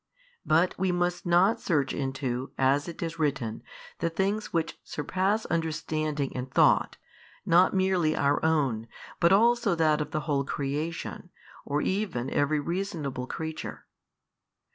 But 0.47 0.79
we 0.79 0.91
must 0.91 1.27
not 1.27 1.59
search 1.61 1.93
into, 1.93 2.53
as 2.57 2.87
it 2.87 3.03
is 3.03 3.19
written, 3.19 3.61
the 3.99 4.09
things 4.09 4.51
which 4.51 4.79
surpass 4.83 5.45
understanding 5.45 6.35
and 6.35 6.51
thought, 6.51 6.97
not 7.45 7.75
merely 7.75 8.15
our 8.15 8.43
own, 8.43 8.87
but 9.19 9.31
also 9.31 9.75
that 9.75 10.01
of 10.01 10.09
the 10.09 10.21
whole 10.21 10.43
creation, 10.43 11.29
or 11.65 11.83
even 11.83 12.31
every 12.31 12.59
reasonable 12.59 13.27
creature. 13.27 13.85